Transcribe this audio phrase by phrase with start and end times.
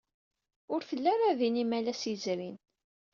[0.73, 2.57] Ur telli ara din imalas yezrin.